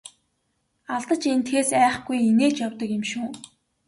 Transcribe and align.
Алдаж 0.95 1.21
эндэхээс 1.33 1.69
айхгүй 1.83 2.17
инээж 2.29 2.55
явдаг 2.67 2.89
юм 2.97 3.03
шүү! 3.11 3.27